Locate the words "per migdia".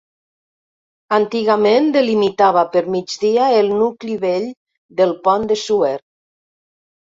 2.77-3.51